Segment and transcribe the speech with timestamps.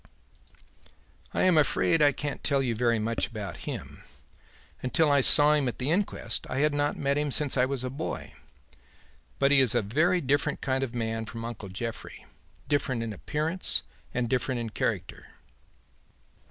[1.31, 4.01] "I am afraid I can't tell you very much about him.
[4.81, 7.83] Until I saw him at the inquest, I had not met him since I was
[7.83, 8.33] a boy.
[9.37, 12.25] But he is a very different kind of man from Uncle Jeffrey;
[12.67, 15.33] different in appearance and different in character."